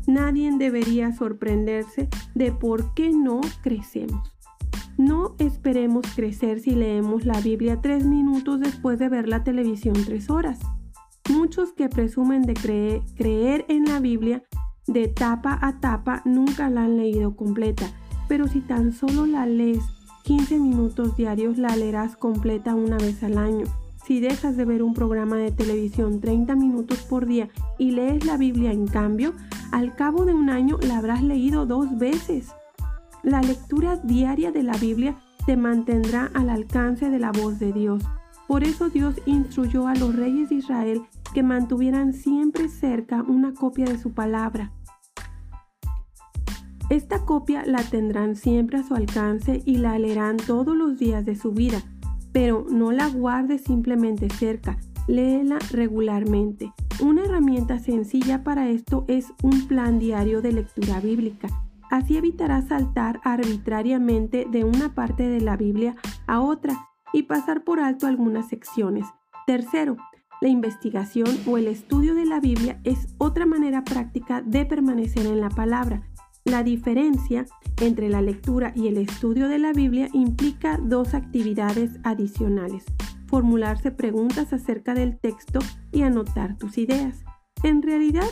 Nadie 0.06 0.56
debería 0.56 1.14
sorprenderse 1.14 2.10
de 2.36 2.52
por 2.52 2.94
qué 2.94 3.10
no 3.10 3.42
crecemos. 3.64 4.37
No 4.98 5.36
esperemos 5.38 6.08
crecer 6.16 6.60
si 6.60 6.72
leemos 6.72 7.24
la 7.24 7.40
Biblia 7.40 7.82
tres 7.82 8.04
minutos 8.04 8.60
después 8.60 8.98
de 8.98 9.10
ver 9.10 9.28
la 9.28 9.44
televisión 9.44 9.94
tres 9.94 10.32
horas. 10.32 10.60
Muchos 11.30 11.72
que 11.72 11.88
presumen 11.88 12.42
de 12.42 12.56
creer, 12.56 13.66
en 13.68 13.86
la 13.86 14.00
Biblia 14.00 14.44
de 14.88 15.08
tapa 15.08 15.60
a 15.62 15.80
tapa 15.80 16.24
nunca 16.26 16.72
la 16.72 16.86
han 16.86 16.98
leído 16.98 17.36
completa, 17.36 17.86
pero 18.28 18.48
si 18.48 18.60
tan 18.60 18.92
solo 18.92 19.28
la 19.28 19.46
lees 19.46 19.84
15 20.24 20.58
minutos 20.58 21.16
diarios 21.16 21.60
la 21.60 21.76
leerás 21.76 22.18
completa 22.18 22.74
una 22.74 22.98
vez 22.98 23.22
al 23.22 23.38
año. 23.38 23.66
Si 24.04 24.20
dejas 24.20 24.58
de 24.58 24.66
ver 24.66 24.82
un 24.82 24.96
programa 24.96 25.36
de 25.36 25.52
televisión 25.52 26.22
30 26.22 26.56
minutos 26.56 27.04
por 27.04 27.28
día 27.28 27.50
y 27.78 27.92
lees 27.92 28.26
la 28.26 28.38
Biblia 28.38 28.72
en 28.72 28.88
cambio, 28.88 29.34
al 29.72 29.96
cabo 29.96 30.26
de 30.26 30.34
un 30.34 30.50
año 30.50 30.80
la 30.82 30.98
habrás 30.98 31.22
leído 31.22 31.68
dos 31.68 32.00
veces. 32.00 32.52
La 33.28 33.42
lectura 33.42 33.98
diaria 33.98 34.54
de 34.54 34.64
la 34.64 34.78
Biblia 34.78 35.18
te 35.46 35.58
mantendrá 35.58 36.32
al 36.34 36.50
alcance 36.50 37.10
de 37.10 37.20
la 37.20 37.34
voz 37.34 37.60
de 37.60 37.74
Dios. 37.74 38.02
Por 38.48 38.64
eso 38.64 38.88
Dios 38.88 39.16
instruyó 39.26 39.90
a 39.90 39.96
los 39.96 40.16
reyes 40.16 40.48
de 40.48 40.56
Israel 40.56 41.02
que 41.34 41.44
mantuvieran 41.44 42.14
siempre 42.14 42.70
cerca 42.70 43.24
una 43.24 43.54
copia 43.54 43.84
de 43.84 43.98
su 43.98 44.14
palabra. 44.14 44.72
Esta 46.90 47.26
copia 47.26 47.66
la 47.66 47.84
tendrán 47.84 48.38
siempre 48.38 48.78
a 48.78 48.84
su 48.84 48.96
alcance 48.96 49.62
y 49.66 49.76
la 49.76 50.00
leerán 50.00 50.38
todos 50.38 50.78
los 50.78 50.98
días 50.98 51.26
de 51.26 51.36
su 51.36 51.52
vida, 51.52 51.82
pero 52.32 52.66
no 52.72 52.94
la 52.94 53.10
guarde 53.10 53.58
simplemente 53.58 54.30
cerca, 54.30 54.78
léela 55.10 55.60
regularmente. 55.72 56.72
Una 57.02 57.26
herramienta 57.26 57.78
sencilla 57.80 58.46
para 58.46 58.70
esto 58.70 59.04
es 59.10 59.34
un 59.44 59.68
plan 59.68 60.00
diario 60.00 60.42
de 60.42 60.54
lectura 60.54 61.02
bíblica. 61.02 61.50
Así 61.90 62.18
evitarás 62.18 62.68
saltar 62.68 63.20
arbitrariamente 63.24 64.46
de 64.50 64.64
una 64.64 64.94
parte 64.94 65.28
de 65.28 65.42
la 65.42 65.58
Biblia 65.58 65.96
a 66.26 66.42
otra 66.42 66.90
y 67.14 67.24
pasar 67.24 67.64
por 67.64 67.80
alto 67.80 68.08
algunas 68.08 68.50
secciones. 68.50 69.06
Tercero, 69.46 69.98
la 70.42 70.50
investigación 70.50 71.30
o 71.48 71.58
el 71.58 71.68
estudio 71.68 72.14
de 72.14 72.26
la 72.26 72.40
Biblia 72.40 72.80
es 72.84 73.08
otra 73.18 73.46
manera 73.46 73.84
práctica 73.84 74.42
de 74.42 74.66
permanecer 74.66 75.26
en 75.26 75.40
la 75.40 75.50
palabra. 75.50 76.04
La 76.46 76.64
diferencia 76.64 77.46
entre 77.82 78.10
la 78.10 78.22
lectura 78.22 78.72
y 78.76 78.88
el 78.88 78.98
estudio 78.98 79.48
de 79.48 79.60
la 79.60 79.74
Biblia 79.74 80.10
implica 80.14 80.78
dos 80.82 81.14
actividades 81.14 82.00
adicionales. 82.04 82.86
Formularse 83.28 83.92
preguntas 83.92 84.54
acerca 84.54 84.94
del 84.94 85.18
texto 85.18 85.60
y 85.92 86.04
anotar 86.04 86.58
tus 86.58 86.78
ideas. 86.78 87.24
En 87.64 87.82
realidad, 87.82 88.28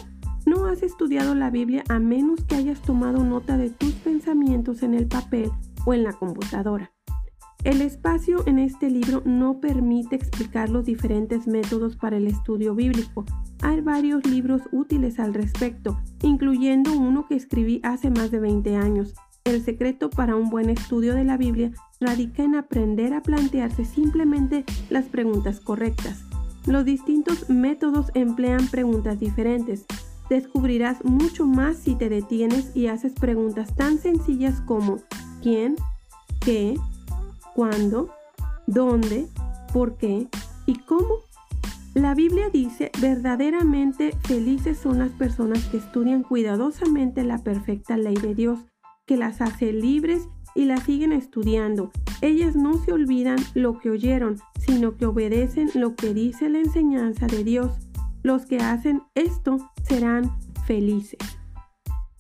no 0.46 0.66
has 0.66 0.84
estudiado 0.84 1.36
la 1.36 1.50
Biblia 1.50 1.84
a 1.90 2.00
menos 2.00 2.44
que 2.44 2.56
hayas 2.56 2.82
tomado 2.82 3.24
nota 3.24 3.58
de 3.58 3.70
tus 3.70 3.94
pensamientos 3.94 4.84
en 4.84 4.94
el 4.94 5.08
papel 5.08 5.52
o 5.86 5.94
en 5.94 6.04
la 6.04 6.14
computadora. 6.14 6.92
El 7.64 7.82
espacio 7.82 8.44
en 8.46 8.60
este 8.60 8.92
libro 8.92 9.24
no 9.26 9.60
permite 9.60 10.16
explicar 10.16 10.70
los 10.70 10.86
diferentes 10.86 11.48
métodos 11.48 11.96
para 11.96 12.18
el 12.18 12.28
estudio 12.28 12.76
bíblico. 12.76 13.26
Hay 13.64 13.82
varios 13.82 14.24
libros 14.28 14.62
útiles 14.72 15.20
al 15.20 15.34
respecto, 15.34 16.00
incluyendo 16.22 16.94
uno 16.94 17.26
que 17.28 17.36
escribí 17.36 17.82
hace 17.84 18.12
más 18.12 18.30
de 18.30 18.40
20 18.40 18.76
años. 18.76 19.16
El 19.46 19.64
secreto 19.64 20.12
para 20.12 20.36
un 20.36 20.52
buen 20.52 20.70
estudio 20.70 21.16
de 21.16 21.24
la 21.24 21.38
Biblia 21.38 21.72
radica 22.00 22.44
en 22.44 22.56
aprender 22.56 23.16
a 23.16 23.24
plantearse 23.24 23.84
simplemente 23.84 24.64
las 24.92 25.06
preguntas 25.06 25.60
correctas. 25.60 26.24
Los 26.68 26.86
distintos 26.86 27.50
métodos 27.50 28.12
emplean 28.14 28.68
preguntas 28.68 29.20
diferentes. 29.20 29.86
Descubrirás 30.30 31.04
mucho 31.04 31.46
más 31.46 31.78
si 31.78 31.96
te 31.96 32.10
detienes 32.10 32.76
y 32.76 32.88
haces 32.88 33.14
preguntas 33.14 33.76
tan 33.76 34.00
sencillas 34.00 34.62
como 34.62 34.98
¿quién? 35.42 35.76
¿qué? 36.42 36.76
cuándo, 37.56 38.10
dónde, 38.68 39.28
por 39.74 39.98
qué 39.98 40.28
y 40.66 40.76
cómo. 40.80 41.20
La 41.94 42.14
Biblia 42.14 42.50
dice, 42.50 42.92
verdaderamente 43.00 44.12
felices 44.24 44.78
son 44.78 45.00
las 45.00 45.12
personas 45.12 45.64
que 45.66 45.78
estudian 45.78 46.24
cuidadosamente 46.24 47.24
la 47.24 47.38
perfecta 47.38 47.96
ley 47.96 48.16
de 48.16 48.36
Dios, 48.36 48.60
que 49.06 49.16
las 49.16 49.40
hace 49.40 49.72
libres 49.72 50.28
y 50.56 50.66
las 50.66 50.84
siguen 50.84 51.14
estudiando. 51.14 51.92
Ellas 52.22 52.56
no 52.56 52.78
se 52.84 52.92
olvidan 52.92 53.38
lo 53.54 53.80
que 53.80 53.92
oyeron, 53.92 54.40
sino 54.60 54.98
que 54.98 55.06
obedecen 55.06 55.70
lo 55.74 55.96
que 55.96 56.14
dice 56.14 56.50
la 56.50 56.60
enseñanza 56.60 57.28
de 57.28 57.44
Dios. 57.44 57.72
Los 58.26 58.48
que 58.48 58.58
hacen 58.58 59.04
esto 59.14 59.58
serán 59.84 60.36
felices. 60.66 61.20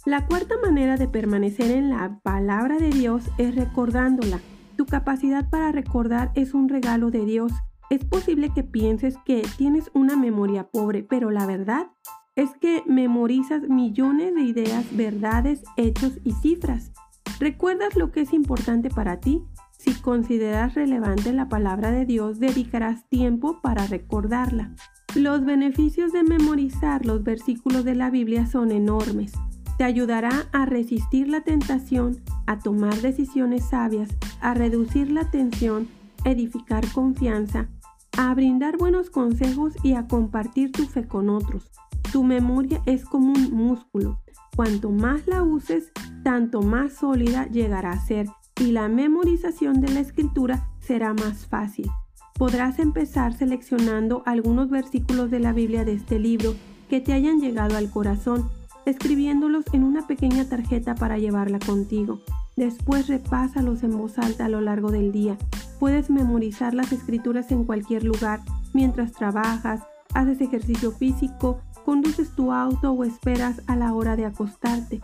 La 0.05 0.27
cuarta 0.27 0.53
manera 0.63 0.97
de 0.97 1.07
permanecer 1.07 1.71
en 1.71 1.89
la 1.89 2.19
palabra 2.21 2.77
de 2.77 2.91
Dios 2.91 3.23
es 3.39 3.55
recordándola. 3.55 4.39
Tu 4.77 4.85
capacidad 4.85 5.49
para 5.49 5.71
recordar 5.71 6.31
es 6.35 6.53
un 6.53 6.69
regalo 6.69 7.09
de 7.09 7.25
Dios. 7.25 7.51
Es 7.89 8.05
posible 8.05 8.51
que 8.53 8.61
pienses 8.61 9.17
que 9.25 9.41
tienes 9.57 9.89
una 9.95 10.15
memoria 10.15 10.67
pobre, 10.67 11.01
pero 11.01 11.31
la 11.31 11.47
verdad 11.47 11.87
es 12.35 12.51
que 12.61 12.83
memorizas 12.85 13.63
millones 13.63 14.35
de 14.35 14.41
ideas, 14.41 14.85
verdades, 14.95 15.63
hechos 15.75 16.19
y 16.23 16.33
cifras. 16.33 16.91
¿Recuerdas 17.39 17.95
lo 17.95 18.11
que 18.11 18.21
es 18.21 18.31
importante 18.31 18.91
para 18.91 19.19
ti? 19.19 19.41
Si 19.71 19.91
consideras 19.95 20.75
relevante 20.75 21.33
la 21.33 21.49
palabra 21.49 21.89
de 21.89 22.05
Dios, 22.05 22.39
dedicarás 22.39 23.09
tiempo 23.09 23.59
para 23.63 23.87
recordarla. 23.87 24.75
Los 25.15 25.45
beneficios 25.45 26.11
de 26.11 26.23
memorizar 26.23 27.05
los 27.05 27.23
versículos 27.23 27.85
de 27.85 27.95
la 27.95 28.09
Biblia 28.09 28.45
son 28.47 28.73
enormes. 28.73 29.31
Te 29.77 29.85
ayudará 29.85 30.49
a 30.51 30.65
resistir 30.65 31.29
la 31.29 31.39
tentación, 31.39 32.17
a 32.47 32.59
tomar 32.59 32.95
decisiones 32.95 33.63
sabias, 33.69 34.09
a 34.41 34.53
reducir 34.53 35.09
la 35.09 35.31
tensión, 35.31 35.87
edificar 36.25 36.85
confianza, 36.91 37.69
a 38.17 38.33
brindar 38.33 38.75
buenos 38.75 39.09
consejos 39.09 39.73
y 39.83 39.93
a 39.93 40.05
compartir 40.05 40.73
tu 40.73 40.83
fe 40.83 41.07
con 41.07 41.29
otros. 41.29 41.71
Tu 42.11 42.25
memoria 42.25 42.81
es 42.85 43.05
como 43.05 43.31
un 43.31 43.53
músculo. 43.53 44.19
Cuanto 44.53 44.89
más 44.91 45.27
la 45.27 45.43
uses, 45.43 45.93
tanto 46.25 46.61
más 46.61 46.91
sólida 46.91 47.47
llegará 47.47 47.91
a 47.91 48.05
ser 48.05 48.27
y 48.59 48.73
la 48.73 48.89
memorización 48.89 49.79
de 49.79 49.93
la 49.93 50.01
escritura 50.01 50.67
será 50.81 51.13
más 51.13 51.45
fácil. 51.47 51.89
Podrás 52.37 52.79
empezar 52.79 53.33
seleccionando 53.33 54.21
algunos 54.25 54.69
versículos 54.69 55.31
de 55.31 55.39
la 55.39 55.53
Biblia 55.53 55.85
de 55.85 55.93
este 55.93 56.19
libro 56.19 56.53
que 56.89 56.99
te 56.99 57.13
hayan 57.13 57.39
llegado 57.39 57.77
al 57.77 57.89
corazón 57.89 58.49
escribiéndolos 58.85 59.65
en 59.71 59.83
una 59.83 60.05
pequeña 60.05 60.45
tarjeta 60.45 60.95
para 60.95 61.17
llevarla 61.17 61.59
contigo. 61.59 62.19
Después 62.55 63.07
repásalos 63.07 63.83
en 63.83 63.97
voz 63.97 64.17
alta 64.19 64.45
a 64.45 64.49
lo 64.49 64.61
largo 64.61 64.91
del 64.91 65.11
día. 65.11 65.37
Puedes 65.79 66.09
memorizar 66.09 66.73
las 66.73 66.91
escrituras 66.91 67.51
en 67.51 67.63
cualquier 67.63 68.03
lugar, 68.03 68.41
mientras 68.73 69.13
trabajas, 69.13 69.81
haces 70.13 70.39
ejercicio 70.41 70.91
físico, 70.91 71.61
conduces 71.83 72.35
tu 72.35 72.51
auto 72.51 72.91
o 72.91 73.03
esperas 73.03 73.61
a 73.67 73.75
la 73.75 73.93
hora 73.93 74.15
de 74.15 74.25
acostarte. 74.25 75.01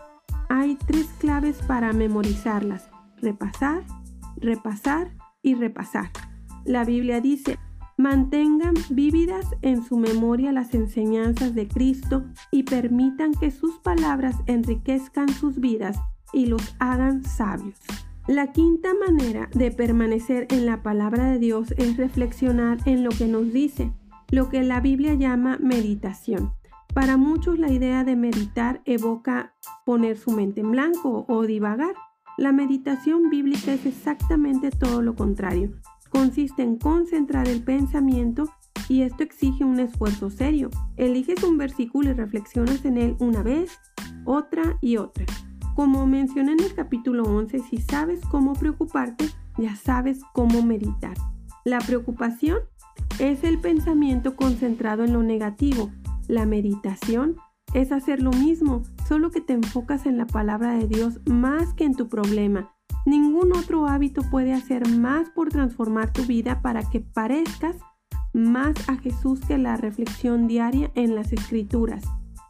Hay 0.48 0.76
tres 0.86 1.06
claves 1.18 1.56
para 1.66 1.92
memorizarlas. 1.92 2.88
Repasar, 3.20 3.82
repasar 4.36 5.12
y 5.42 5.54
repasar. 5.54 6.10
La 6.64 6.84
Biblia 6.84 7.20
dice, 7.20 7.58
Mantengan 7.98 8.74
vívidas 8.90 9.46
en 9.60 9.84
su 9.84 9.96
memoria 9.96 10.50
las 10.50 10.74
enseñanzas 10.74 11.54
de 11.54 11.68
Cristo 11.68 12.24
y 12.50 12.62
permitan 12.62 13.32
que 13.32 13.50
sus 13.50 13.78
palabras 13.78 14.34
enriquezcan 14.46 15.28
sus 15.28 15.60
vidas 15.60 15.98
y 16.32 16.46
los 16.46 16.74
hagan 16.78 17.22
sabios. 17.22 17.78
La 18.26 18.52
quinta 18.52 18.90
manera 18.94 19.50
de 19.52 19.70
permanecer 19.70 20.46
en 20.50 20.64
la 20.64 20.82
palabra 20.82 21.30
de 21.30 21.38
Dios 21.38 21.74
es 21.76 21.96
reflexionar 21.96 22.78
en 22.86 23.04
lo 23.04 23.10
que 23.10 23.26
nos 23.26 23.52
dice, 23.52 23.92
lo 24.30 24.48
que 24.48 24.62
la 24.62 24.80
Biblia 24.80 25.14
llama 25.14 25.58
meditación. 25.60 26.54
Para 26.94 27.16
muchos 27.16 27.58
la 27.58 27.70
idea 27.70 28.04
de 28.04 28.16
meditar 28.16 28.80
evoca 28.84 29.54
poner 29.84 30.16
su 30.16 30.30
mente 30.30 30.60
en 30.62 30.72
blanco 30.72 31.26
o 31.28 31.42
divagar. 31.42 31.94
La 32.38 32.52
meditación 32.52 33.28
bíblica 33.28 33.72
es 33.74 33.84
exactamente 33.84 34.70
todo 34.70 35.02
lo 35.02 35.14
contrario 35.14 35.72
consiste 36.12 36.62
en 36.62 36.76
concentrar 36.76 37.48
el 37.48 37.64
pensamiento 37.64 38.48
y 38.88 39.02
esto 39.02 39.22
exige 39.22 39.64
un 39.64 39.80
esfuerzo 39.80 40.30
serio. 40.30 40.70
Eliges 40.96 41.42
un 41.42 41.56
versículo 41.56 42.10
y 42.10 42.12
reflexionas 42.12 42.84
en 42.84 42.98
él 42.98 43.16
una 43.18 43.42
vez, 43.42 43.78
otra 44.24 44.78
y 44.80 44.98
otra. 44.98 45.24
Como 45.74 46.06
mencioné 46.06 46.52
en 46.52 46.60
el 46.60 46.74
capítulo 46.74 47.24
11, 47.24 47.60
si 47.60 47.78
sabes 47.78 48.20
cómo 48.30 48.52
preocuparte, 48.52 49.30
ya 49.56 49.74
sabes 49.74 50.20
cómo 50.34 50.62
meditar. 50.62 51.16
La 51.64 51.78
preocupación 51.78 52.58
es 53.18 53.42
el 53.42 53.58
pensamiento 53.58 54.36
concentrado 54.36 55.04
en 55.04 55.14
lo 55.14 55.22
negativo. 55.22 55.90
La 56.28 56.44
meditación 56.44 57.36
es 57.72 57.90
hacer 57.90 58.20
lo 58.20 58.32
mismo, 58.32 58.82
solo 59.08 59.30
que 59.30 59.40
te 59.40 59.54
enfocas 59.54 60.04
en 60.04 60.18
la 60.18 60.26
palabra 60.26 60.74
de 60.74 60.86
Dios 60.86 61.20
más 61.24 61.72
que 61.72 61.84
en 61.84 61.94
tu 61.94 62.08
problema 62.08 62.71
Ningún 63.32 63.56
otro 63.56 63.86
hábito 63.86 64.20
puede 64.30 64.52
hacer 64.52 64.86
más 64.90 65.30
por 65.30 65.48
transformar 65.48 66.12
tu 66.12 66.26
vida 66.26 66.60
para 66.60 66.82
que 66.90 67.00
parezcas 67.00 67.76
más 68.34 68.74
a 68.90 68.98
Jesús 68.98 69.40
que 69.40 69.56
la 69.56 69.78
reflexión 69.78 70.46
diaria 70.46 70.92
en 70.96 71.14
las 71.14 71.32
escrituras. 71.32 72.04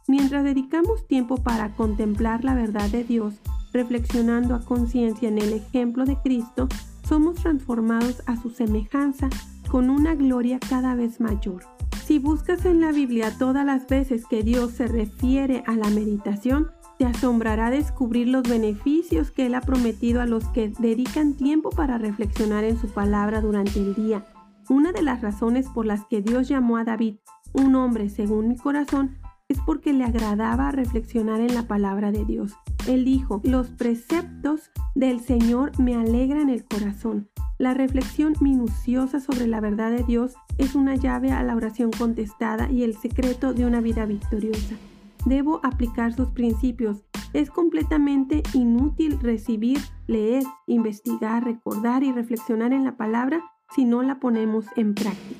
Mientras 0.09 0.43
dedicamos 0.43 1.07
tiempo 1.07 1.37
para 1.37 1.73
contemplar 1.73 2.43
la 2.43 2.53
verdad 2.53 2.89
de 2.89 3.05
Dios, 3.05 3.35
reflexionando 3.71 4.55
a 4.55 4.65
conciencia 4.65 5.29
en 5.29 5.37
el 5.37 5.53
ejemplo 5.53 6.03
de 6.03 6.17
Cristo, 6.17 6.67
somos 7.07 7.35
transformados 7.35 8.21
a 8.25 8.35
su 8.35 8.49
semejanza 8.49 9.29
con 9.71 9.89
una 9.89 10.15
gloria 10.15 10.59
cada 10.59 10.95
vez 10.95 11.21
mayor. 11.21 11.63
Si 12.03 12.19
buscas 12.19 12.65
en 12.65 12.81
la 12.81 12.91
Biblia 12.91 13.31
todas 13.39 13.65
las 13.65 13.87
veces 13.87 14.25
que 14.25 14.43
Dios 14.43 14.71
se 14.71 14.87
refiere 14.87 15.63
a 15.65 15.75
la 15.75 15.89
meditación, 15.89 16.67
te 17.03 17.09
asombrará 17.09 17.69
descubrir 17.69 18.29
los 18.29 18.43
beneficios 18.43 19.29
que 19.29 19.47
Él 19.47 19.55
ha 19.55 19.61
prometido 19.61 20.21
a 20.21 20.25
los 20.25 20.47
que 20.47 20.69
dedican 20.79 21.33
tiempo 21.33 21.69
para 21.69 21.97
reflexionar 21.97 22.63
en 22.63 22.79
su 22.79 22.87
palabra 22.87 23.41
durante 23.41 23.77
el 23.77 23.93
día. 23.93 24.25
Una 24.69 24.93
de 24.93 25.01
las 25.01 25.21
razones 25.21 25.67
por 25.67 25.85
las 25.85 26.05
que 26.05 26.21
Dios 26.21 26.47
llamó 26.47 26.77
a 26.77 26.85
David 26.85 27.17
un 27.51 27.75
hombre 27.75 28.07
según 28.07 28.47
mi 28.47 28.55
corazón 28.55 29.17
es 29.49 29.59
porque 29.65 29.91
le 29.91 30.05
agradaba 30.05 30.71
reflexionar 30.71 31.41
en 31.41 31.53
la 31.53 31.67
palabra 31.67 32.13
de 32.13 32.23
Dios. 32.23 32.53
Él 32.87 33.03
dijo, 33.03 33.41
los 33.43 33.67
preceptos 33.67 34.71
del 34.95 35.19
Señor 35.19 35.77
me 35.77 35.95
alegran 35.95 36.49
el 36.49 36.63
corazón. 36.63 37.29
La 37.57 37.73
reflexión 37.73 38.33
minuciosa 38.39 39.19
sobre 39.19 39.47
la 39.47 39.59
verdad 39.59 39.91
de 39.91 40.03
Dios 40.03 40.35
es 40.57 40.73
una 40.73 40.95
llave 40.95 41.33
a 41.33 41.43
la 41.43 41.53
oración 41.53 41.91
contestada 41.91 42.71
y 42.71 42.83
el 42.83 42.95
secreto 42.95 43.53
de 43.53 43.65
una 43.65 43.81
vida 43.81 44.05
victoriosa. 44.05 44.77
Debo 45.25 45.59
aplicar 45.63 46.13
sus 46.13 46.29
principios. 46.29 47.03
Es 47.33 47.49
completamente 47.49 48.43
inútil 48.53 49.19
recibir, 49.19 49.79
leer, 50.07 50.43
investigar, 50.67 51.43
recordar 51.43 52.03
y 52.03 52.11
reflexionar 52.11 52.73
en 52.73 52.83
la 52.83 52.97
palabra 52.97 53.41
si 53.73 53.85
no 53.85 54.03
la 54.03 54.19
ponemos 54.19 54.65
en 54.75 54.93
práctica. 54.93 55.39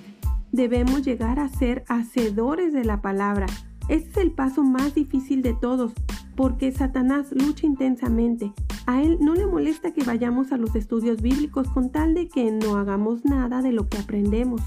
Debemos 0.51 1.03
llegar 1.03 1.39
a 1.39 1.49
ser 1.49 1.83
hacedores 1.87 2.73
de 2.73 2.85
la 2.85 3.01
palabra. 3.01 3.47
Este 3.89 4.09
es 4.09 4.17
el 4.17 4.31
paso 4.31 4.63
más 4.63 4.95
difícil 4.95 5.41
de 5.41 5.53
todos, 5.53 5.93
porque 6.35 6.71
Satanás 6.71 7.31
lucha 7.31 7.65
intensamente. 7.65 8.53
A 8.85 9.01
él 9.01 9.17
no 9.19 9.33
le 9.33 9.45
molesta 9.45 9.93
que 9.93 10.03
vayamos 10.03 10.51
a 10.51 10.57
los 10.57 10.75
estudios 10.75 11.21
bíblicos 11.21 11.69
con 11.69 11.91
tal 11.91 12.13
de 12.13 12.27
que 12.27 12.51
no 12.51 12.77
hagamos 12.77 13.25
nada 13.25 13.61
de 13.61 13.71
lo 13.71 13.89
que 13.89 13.97
aprendemos. 13.97 14.61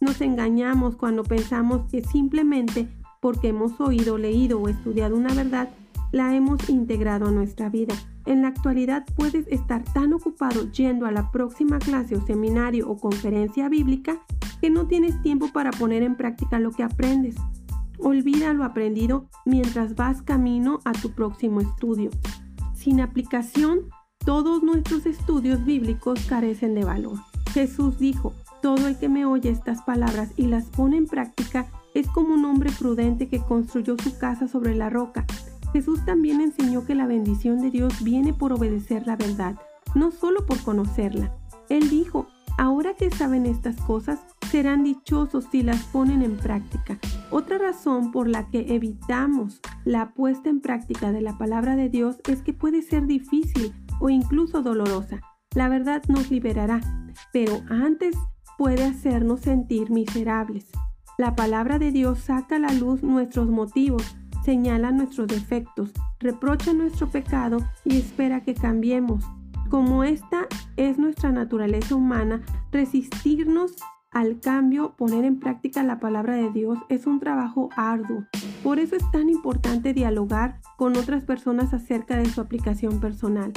Nos 0.00 0.20
engañamos 0.20 0.96
cuando 0.96 1.24
pensamos 1.24 1.82
que 1.90 2.02
simplemente 2.02 2.88
porque 3.20 3.48
hemos 3.48 3.80
oído, 3.80 4.18
leído 4.18 4.60
o 4.60 4.68
estudiado 4.68 5.16
una 5.16 5.34
verdad, 5.34 5.70
la 6.12 6.34
hemos 6.34 6.68
integrado 6.68 7.26
a 7.26 7.30
nuestra 7.30 7.68
vida. 7.68 7.94
En 8.26 8.42
la 8.42 8.48
actualidad 8.48 9.04
puedes 9.16 9.46
estar 9.48 9.84
tan 9.92 10.12
ocupado 10.12 10.70
yendo 10.72 11.06
a 11.06 11.12
la 11.12 11.30
próxima 11.30 11.78
clase 11.78 12.16
o 12.16 12.26
seminario 12.26 12.88
o 12.88 12.98
conferencia 12.98 13.68
bíblica 13.68 14.20
que 14.60 14.70
no 14.70 14.86
tienes 14.86 15.20
tiempo 15.22 15.50
para 15.52 15.70
poner 15.70 16.02
en 16.02 16.16
práctica 16.16 16.58
lo 16.58 16.70
que 16.70 16.82
aprendes. 16.82 17.36
Olvida 17.98 18.52
lo 18.52 18.64
aprendido 18.64 19.28
mientras 19.44 19.94
vas 19.96 20.22
camino 20.22 20.80
a 20.84 20.92
tu 20.92 21.10
próximo 21.12 21.60
estudio. 21.60 22.10
Sin 22.74 23.00
aplicación, 23.00 23.90
todos 24.24 24.62
nuestros 24.62 25.06
estudios 25.06 25.64
bíblicos 25.64 26.20
carecen 26.26 26.74
de 26.74 26.84
valor. 26.84 27.18
Jesús 27.52 27.98
dijo, 27.98 28.34
todo 28.62 28.88
el 28.88 28.98
que 28.98 29.08
me 29.08 29.24
oye 29.24 29.50
estas 29.50 29.82
palabras 29.82 30.32
y 30.36 30.46
las 30.46 30.66
pone 30.66 30.96
en 30.96 31.06
práctica 31.06 31.66
es 31.98 32.06
como 32.06 32.34
un 32.34 32.44
hombre 32.44 32.70
prudente 32.78 33.28
que 33.28 33.40
construyó 33.40 33.96
su 33.98 34.16
casa 34.18 34.46
sobre 34.46 34.74
la 34.76 34.88
roca. 34.88 35.26
Jesús 35.72 36.04
también 36.04 36.40
enseñó 36.40 36.86
que 36.86 36.94
la 36.94 37.08
bendición 37.08 37.60
de 37.60 37.70
Dios 37.70 38.04
viene 38.04 38.32
por 38.32 38.52
obedecer 38.52 39.06
la 39.06 39.16
verdad, 39.16 39.56
no 39.96 40.12
solo 40.12 40.46
por 40.46 40.62
conocerla. 40.62 41.34
Él 41.68 41.90
dijo, 41.90 42.28
ahora 42.56 42.94
que 42.94 43.10
saben 43.10 43.46
estas 43.46 43.76
cosas, 43.80 44.20
serán 44.48 44.84
dichosos 44.84 45.46
si 45.50 45.62
las 45.64 45.82
ponen 45.86 46.22
en 46.22 46.36
práctica. 46.36 46.98
Otra 47.32 47.58
razón 47.58 48.12
por 48.12 48.28
la 48.28 48.48
que 48.48 48.74
evitamos 48.74 49.60
la 49.84 50.14
puesta 50.14 50.48
en 50.48 50.60
práctica 50.60 51.10
de 51.10 51.20
la 51.20 51.36
palabra 51.36 51.74
de 51.74 51.88
Dios 51.88 52.18
es 52.28 52.42
que 52.42 52.52
puede 52.52 52.80
ser 52.82 53.06
difícil 53.06 53.74
o 54.00 54.08
incluso 54.08 54.62
dolorosa. 54.62 55.20
La 55.52 55.68
verdad 55.68 56.02
nos 56.08 56.30
liberará, 56.30 56.80
pero 57.32 57.60
antes 57.68 58.16
puede 58.56 58.84
hacernos 58.84 59.40
sentir 59.40 59.90
miserables. 59.90 60.70
La 61.18 61.34
palabra 61.34 61.80
de 61.80 61.90
Dios 61.90 62.20
saca 62.20 62.54
a 62.54 62.58
la 62.60 62.72
luz 62.72 63.02
nuestros 63.02 63.48
motivos, 63.48 64.04
señala 64.44 64.92
nuestros 64.92 65.26
defectos, 65.26 65.90
reprocha 66.20 66.72
nuestro 66.72 67.08
pecado 67.08 67.58
y 67.84 67.96
espera 67.96 68.44
que 68.44 68.54
cambiemos. 68.54 69.24
Como 69.68 70.04
esta 70.04 70.46
es 70.76 70.96
nuestra 70.96 71.32
naturaleza 71.32 71.96
humana, 71.96 72.42
resistirnos 72.70 73.74
al 74.12 74.38
cambio, 74.38 74.94
poner 74.96 75.24
en 75.24 75.40
práctica 75.40 75.82
la 75.82 75.98
palabra 75.98 76.36
de 76.36 76.52
Dios 76.52 76.78
es 76.88 77.04
un 77.08 77.18
trabajo 77.18 77.68
arduo. 77.76 78.24
Por 78.62 78.78
eso 78.78 78.94
es 78.94 79.10
tan 79.10 79.28
importante 79.28 79.94
dialogar 79.94 80.60
con 80.76 80.96
otras 80.96 81.24
personas 81.24 81.74
acerca 81.74 82.16
de 82.16 82.26
su 82.26 82.40
aplicación 82.40 83.00
personal. 83.00 83.52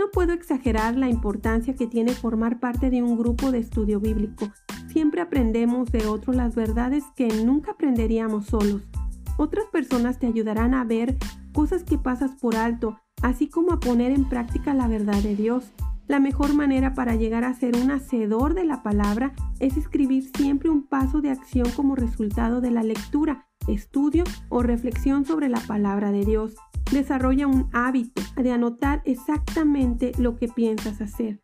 No 0.00 0.10
puedo 0.10 0.32
exagerar 0.32 0.96
la 0.96 1.08
importancia 1.08 1.76
que 1.76 1.86
tiene 1.86 2.14
formar 2.14 2.58
parte 2.58 2.90
de 2.90 3.02
un 3.02 3.18
grupo 3.18 3.52
de 3.52 3.58
estudio 3.58 4.00
bíblico, 4.00 4.50
Siempre 4.92 5.20
aprendemos 5.20 5.92
de 5.92 6.08
otros 6.08 6.34
las 6.34 6.56
verdades 6.56 7.04
que 7.14 7.28
nunca 7.44 7.72
aprenderíamos 7.72 8.46
solos. 8.46 8.82
Otras 9.36 9.66
personas 9.66 10.18
te 10.18 10.26
ayudarán 10.26 10.74
a 10.74 10.82
ver 10.82 11.16
cosas 11.52 11.84
que 11.84 11.96
pasas 11.96 12.32
por 12.32 12.56
alto, 12.56 12.98
así 13.22 13.48
como 13.48 13.72
a 13.72 13.78
poner 13.78 14.10
en 14.10 14.28
práctica 14.28 14.74
la 14.74 14.88
verdad 14.88 15.22
de 15.22 15.36
Dios. 15.36 15.70
La 16.08 16.18
mejor 16.18 16.54
manera 16.54 16.94
para 16.94 17.14
llegar 17.14 17.44
a 17.44 17.54
ser 17.54 17.76
un 17.76 17.92
hacedor 17.92 18.54
de 18.54 18.64
la 18.64 18.82
palabra 18.82 19.32
es 19.60 19.76
escribir 19.76 20.28
siempre 20.36 20.70
un 20.70 20.82
paso 20.82 21.20
de 21.20 21.30
acción 21.30 21.70
como 21.76 21.94
resultado 21.94 22.60
de 22.60 22.72
la 22.72 22.82
lectura, 22.82 23.46
estudio 23.68 24.24
o 24.48 24.64
reflexión 24.64 25.24
sobre 25.24 25.48
la 25.48 25.60
palabra 25.60 26.10
de 26.10 26.24
Dios. 26.24 26.56
Desarrolla 26.90 27.46
un 27.46 27.68
hábito 27.72 28.22
de 28.36 28.52
anotar 28.52 29.02
exactamente 29.04 30.12
lo 30.18 30.36
que 30.36 30.48
piensas 30.48 31.00
hacer. 31.00 31.38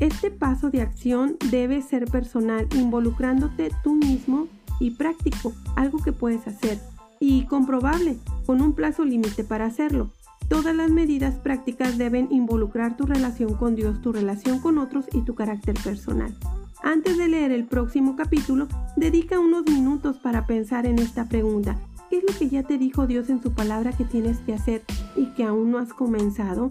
Este 0.00 0.30
paso 0.30 0.70
de 0.70 0.82
acción 0.82 1.36
debe 1.50 1.80
ser 1.80 2.06
personal, 2.10 2.68
involucrándote 2.74 3.70
tú 3.82 3.94
mismo 3.94 4.48
y 4.80 4.90
práctico, 4.90 5.52
algo 5.76 5.98
que 5.98 6.12
puedes 6.12 6.46
hacer, 6.46 6.78
y 7.20 7.44
comprobable, 7.46 8.18
con 8.46 8.60
un 8.60 8.74
plazo 8.74 9.04
límite 9.04 9.44
para 9.44 9.66
hacerlo. 9.66 10.10
Todas 10.48 10.74
las 10.74 10.90
medidas 10.90 11.36
prácticas 11.36 11.96
deben 11.96 12.28
involucrar 12.30 12.96
tu 12.96 13.06
relación 13.06 13.54
con 13.54 13.76
Dios, 13.76 14.02
tu 14.02 14.12
relación 14.12 14.58
con 14.58 14.76
otros 14.76 15.06
y 15.12 15.22
tu 15.22 15.34
carácter 15.34 15.76
personal. 15.82 16.36
Antes 16.82 17.16
de 17.16 17.28
leer 17.28 17.52
el 17.52 17.64
próximo 17.64 18.16
capítulo, 18.16 18.66
dedica 18.96 19.38
unos 19.38 19.64
minutos 19.66 20.18
para 20.18 20.46
pensar 20.46 20.84
en 20.84 20.98
esta 20.98 21.28
pregunta. 21.28 21.78
¿Qué 22.12 22.18
es 22.18 22.24
lo 22.30 22.38
que 22.38 22.50
ya 22.50 22.62
te 22.62 22.76
dijo 22.76 23.06
Dios 23.06 23.30
en 23.30 23.42
su 23.42 23.54
palabra 23.54 23.94
que 23.94 24.04
tienes 24.04 24.38
que 24.40 24.52
hacer 24.52 24.82
y 25.16 25.28
que 25.28 25.44
aún 25.44 25.70
no 25.70 25.78
has 25.78 25.94
comenzado? 25.94 26.68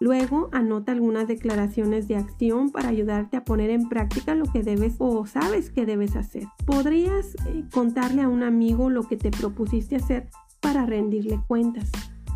Luego 0.00 0.48
anota 0.50 0.90
algunas 0.90 1.28
declaraciones 1.28 2.08
de 2.08 2.16
acción 2.16 2.72
para 2.72 2.88
ayudarte 2.88 3.36
a 3.36 3.44
poner 3.44 3.70
en 3.70 3.88
práctica 3.88 4.34
lo 4.34 4.44
que 4.46 4.64
debes 4.64 4.96
o 4.98 5.24
sabes 5.24 5.70
que 5.70 5.86
debes 5.86 6.16
hacer. 6.16 6.48
Podrías 6.66 7.36
eh, 7.46 7.64
contarle 7.72 8.22
a 8.22 8.28
un 8.28 8.42
amigo 8.42 8.90
lo 8.90 9.04
que 9.04 9.16
te 9.16 9.30
propusiste 9.30 9.94
hacer 9.94 10.28
para 10.58 10.84
rendirle 10.84 11.40
cuentas. 11.46 11.88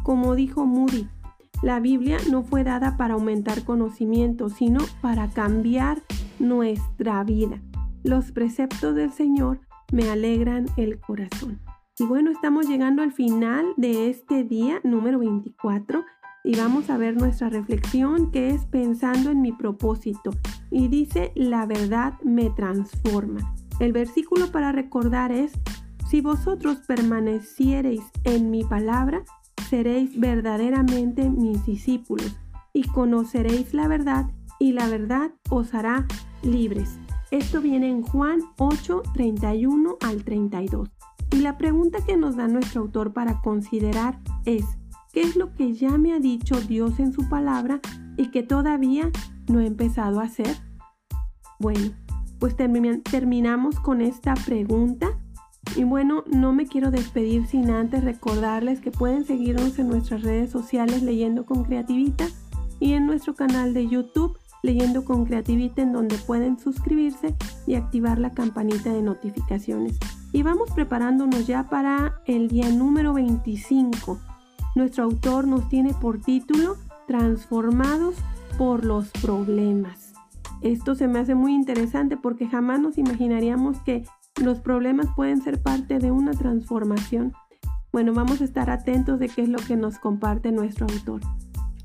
Como 0.04 0.36
dijo 0.36 0.66
Moody, 0.66 1.08
la 1.64 1.80
Biblia 1.80 2.18
no 2.30 2.44
fue 2.44 2.62
dada 2.62 2.96
para 2.96 3.14
aumentar 3.14 3.64
conocimiento, 3.64 4.50
sino 4.50 4.78
para 5.00 5.30
cambiar 5.30 6.00
nuestra 6.38 7.24
vida. 7.24 7.60
Los 8.04 8.30
preceptos 8.30 8.94
del 8.94 9.10
Señor 9.10 9.58
me 9.90 10.10
alegran 10.10 10.66
el 10.76 11.00
corazón. 11.00 11.65
Y 11.98 12.04
bueno, 12.04 12.30
estamos 12.30 12.68
llegando 12.68 13.02
al 13.02 13.12
final 13.12 13.72
de 13.78 14.10
este 14.10 14.44
día 14.44 14.80
número 14.84 15.18
24 15.18 16.04
y 16.44 16.54
vamos 16.54 16.90
a 16.90 16.98
ver 16.98 17.16
nuestra 17.16 17.48
reflexión 17.48 18.30
que 18.30 18.50
es 18.50 18.66
pensando 18.66 19.30
en 19.30 19.40
mi 19.40 19.52
propósito. 19.52 20.30
Y 20.70 20.88
dice, 20.88 21.32
la 21.34 21.64
verdad 21.64 22.20
me 22.22 22.50
transforma. 22.50 23.54
El 23.80 23.94
versículo 23.94 24.52
para 24.52 24.72
recordar 24.72 25.32
es, 25.32 25.54
si 26.06 26.20
vosotros 26.20 26.82
permaneciereis 26.86 28.04
en 28.24 28.50
mi 28.50 28.62
palabra, 28.62 29.24
seréis 29.70 30.20
verdaderamente 30.20 31.30
mis 31.30 31.64
discípulos 31.64 32.36
y 32.74 32.82
conoceréis 32.82 33.72
la 33.72 33.88
verdad 33.88 34.26
y 34.58 34.72
la 34.72 34.86
verdad 34.90 35.30
os 35.48 35.72
hará 35.72 36.06
libres. 36.42 36.98
Esto 37.30 37.62
viene 37.62 37.88
en 37.88 38.02
Juan 38.02 38.40
8, 38.58 39.02
31 39.14 39.96
al 40.02 40.24
32. 40.24 40.95
Y 41.30 41.38
la 41.38 41.58
pregunta 41.58 41.98
que 42.04 42.16
nos 42.16 42.36
da 42.36 42.48
nuestro 42.48 42.82
autor 42.82 43.12
para 43.12 43.40
considerar 43.40 44.18
es, 44.44 44.64
qué 45.12 45.22
es 45.22 45.36
lo 45.36 45.54
que 45.54 45.74
ya 45.74 45.98
me 45.98 46.12
ha 46.12 46.18
dicho 46.18 46.60
Dios 46.60 46.98
en 47.00 47.12
su 47.12 47.28
palabra 47.28 47.80
y 48.16 48.30
que 48.30 48.42
todavía 48.42 49.10
no 49.48 49.60
he 49.60 49.66
empezado 49.66 50.20
a 50.20 50.24
hacer? 50.24 50.56
Bueno, 51.58 51.92
pues 52.38 52.54
terminamos 52.56 53.80
con 53.80 54.00
esta 54.00 54.34
pregunta. 54.34 55.18
Y 55.74 55.84
bueno, 55.84 56.22
no 56.26 56.52
me 56.52 56.66
quiero 56.66 56.90
despedir 56.90 57.46
sin 57.46 57.70
antes 57.70 58.04
recordarles 58.04 58.80
que 58.80 58.92
pueden 58.92 59.24
seguirnos 59.24 59.78
en 59.78 59.88
nuestras 59.88 60.22
redes 60.22 60.50
sociales 60.50 61.02
leyendo 61.02 61.44
con 61.44 61.64
creativita 61.64 62.26
y 62.78 62.92
en 62.92 63.06
nuestro 63.06 63.34
canal 63.34 63.74
de 63.74 63.88
YouTube 63.88 64.38
leyendo 64.62 65.04
con 65.04 65.24
creativita 65.24 65.82
en 65.82 65.92
donde 65.92 66.16
pueden 66.18 66.58
suscribirse 66.58 67.34
y 67.66 67.74
activar 67.74 68.18
la 68.18 68.32
campanita 68.32 68.92
de 68.92 69.02
notificaciones. 69.02 69.98
Y 70.32 70.42
vamos 70.42 70.70
preparándonos 70.74 71.46
ya 71.46 71.68
para 71.68 72.20
el 72.26 72.48
día 72.48 72.68
número 72.70 73.14
25 73.14 74.18
nuestro 74.76 75.04
autor 75.04 75.48
nos 75.48 75.70
tiene 75.70 75.94
por 75.94 76.20
título 76.20 76.76
Transformados 77.06 78.14
por 78.58 78.84
los 78.84 79.08
problemas. 79.22 80.12
Esto 80.60 80.94
se 80.94 81.08
me 81.08 81.18
hace 81.18 81.34
muy 81.34 81.54
interesante 81.54 82.18
porque 82.18 82.46
jamás 82.46 82.78
nos 82.78 82.98
imaginaríamos 82.98 83.78
que 83.80 84.04
Los 84.38 84.60
problemas 84.60 85.06
pueden 85.16 85.40
ser 85.40 85.62
parte 85.62 85.98
de 85.98 86.10
una 86.10 86.32
transformación. 86.32 87.32
Bueno, 87.90 88.12
vamos 88.12 88.42
a 88.42 88.44
estar 88.44 88.68
atentos 88.68 89.18
de 89.18 89.30
qué 89.30 89.40
es 89.40 89.48
lo 89.48 89.58
que 89.60 89.76
nos 89.76 89.98
comparte 89.98 90.52
nuestro 90.52 90.86
autor. 90.86 91.22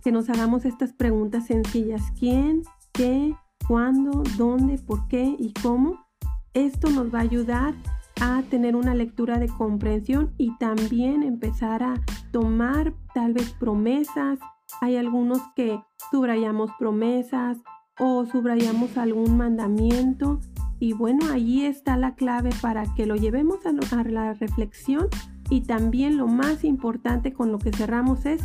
Que 0.04 0.12
nos 0.12 0.30
hagamos 0.30 0.66
estas 0.66 0.92
preguntas 0.92 1.46
sencillas. 1.46 2.02
¿Quién? 2.20 2.64
¿Qué? 2.92 3.34
¿Cuándo? 3.70 4.22
¿Dónde? 4.38 4.80
¿Por 4.80 5.08
qué? 5.08 5.34
¿Y 5.40 5.54
cómo? 5.64 6.06
Esto 6.54 6.90
nos 6.90 7.14
va 7.14 7.20
a 7.20 7.22
ayudar 7.22 7.74
a 8.20 8.44
tener 8.44 8.76
una 8.76 8.94
lectura 8.94 9.40
de 9.40 9.48
comprensión 9.48 10.34
y 10.38 10.56
también 10.58 11.24
empezar 11.24 11.84
a 11.84 11.94
tomar 12.32 12.94
tal 13.14 13.34
vez 13.34 13.52
promesas. 13.54 14.40
Hay 14.82 14.96
algunos 14.96 15.42
que 15.56 15.80
subrayamos 16.12 16.72
promesas 16.78 17.58
o 18.00 18.26
subrayamos 18.26 18.98
algún 18.98 19.38
mandamiento. 19.38 20.40
Y 20.80 20.94
bueno, 20.94 21.32
allí 21.32 21.66
está 21.66 21.98
la 21.98 22.16
clave 22.16 22.50
para 22.62 22.92
que 22.96 23.06
lo 23.06 23.16
llevemos 23.16 23.60
a, 23.66 24.04
la 24.04 24.34
reflexión. 24.34 25.08
Y 25.50 25.62
también 25.62 26.18
lo 26.18 26.28
más 26.28 26.64
importante 26.64 27.34
con 27.34 27.52
lo 27.52 27.60
que 27.60 27.72
cerramos 27.72 28.26
es 28.26 28.42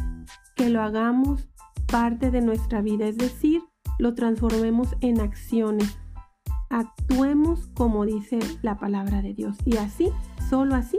que 0.55 0.68
lo 0.68 0.83
hagamos 0.83 1.48
parte 1.87 2.31
de 2.31 2.40
nuestra 2.40 2.83
vida, 2.83 3.07
es 3.07 3.16
decir, 3.16 3.62
lo 3.98 4.14
transformemos 4.14 4.96
en 5.00 5.20
acciones 5.20 5.98
actuemos 6.68 7.68
como 7.74 8.05
dice 8.05 8.38
la 8.62 8.79
palabra 8.79 9.22
de 9.22 9.35
Dios. 9.35 9.57
Y 9.64 9.76
así, 9.76 10.11
solo 10.48 10.74
así, 10.74 10.98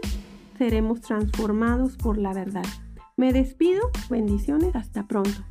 seremos 0.58 1.01
transformados 1.01 1.97
por 1.97 2.17
la 2.17 2.34
verdad. 2.34 2.65
Me 3.15 3.34
despido, 3.34 3.82
bendiciones, 4.10 4.75
hasta 4.75 5.08
pronto. 5.08 5.43